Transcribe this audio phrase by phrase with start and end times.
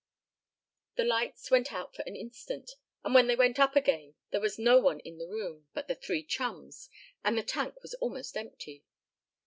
[0.95, 2.71] The lights went out for an instant,
[3.03, 5.93] and when they went up again there was no one in the room but the
[5.93, 6.89] three chums,
[7.23, 8.83] and the tank was almost empty.